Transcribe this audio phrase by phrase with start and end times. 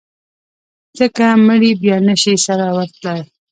[0.99, 3.21] ځکه مړي بیا نه شي سره ورتلای.